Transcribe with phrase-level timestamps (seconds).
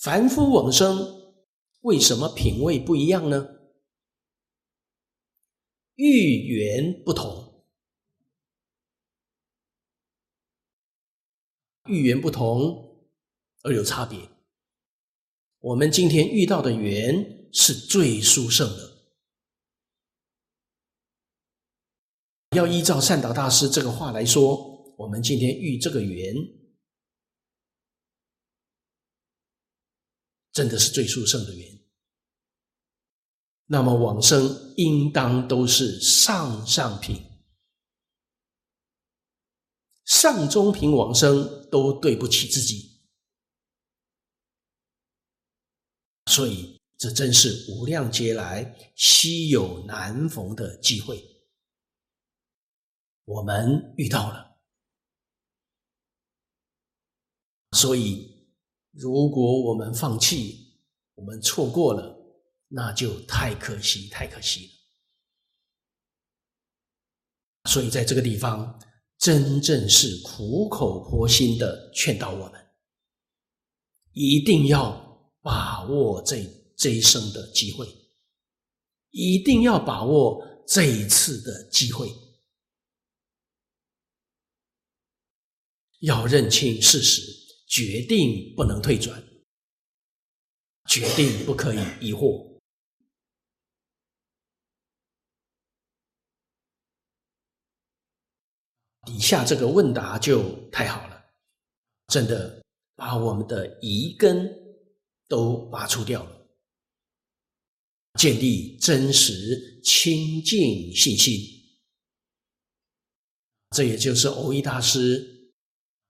[0.00, 1.34] 凡夫往生
[1.82, 3.60] 为什么品位不一样呢？
[5.96, 7.66] 遇缘不同，
[11.84, 13.10] 遇缘不同
[13.62, 14.18] 而有差别。
[15.58, 18.96] 我们今天遇到的缘是最殊胜的。
[22.56, 26.34] 要依照善导大师这个话来说，我们今天遇这个缘，
[30.52, 31.80] 真的是最殊胜的缘。
[33.66, 37.24] 那么往生应当都是上上品，
[40.04, 42.90] 上中品往生都对不起自己。
[46.26, 51.24] 所以，这真是无量劫来稀有难逢的机会，
[53.24, 54.58] 我们遇到了。
[57.72, 58.29] 所以，
[59.00, 60.76] 如果我们放弃，
[61.14, 62.16] 我们错过了，
[62.68, 64.72] 那就太可惜，太可惜了。
[67.70, 68.78] 所以，在这个地方，
[69.18, 72.60] 真正是苦口婆心的劝导我们，
[74.12, 75.08] 一定要。
[75.42, 76.44] 把握这
[76.76, 77.88] 这一生的机会，
[79.08, 82.12] 一定要把握这一次的机会，
[86.00, 87.22] 要认清事实，
[87.70, 89.18] 决定不能退转，
[90.86, 92.60] 决定不可以疑惑。
[99.06, 101.24] 底下这个问答就太好了，
[102.08, 102.62] 真的
[102.94, 104.60] 把我们的疑根。
[105.30, 106.48] 都拔除掉了，
[108.18, 111.40] 建立真实清净信心。
[113.70, 115.39] 这也就是欧一大师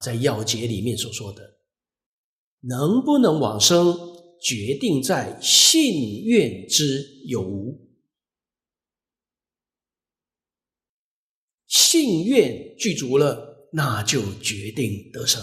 [0.00, 1.58] 在要解里面所说的：
[2.60, 3.96] 能不能往生，
[4.40, 7.86] 决定在信愿之有无。
[11.66, 15.42] 信愿具足了，那就决定得生。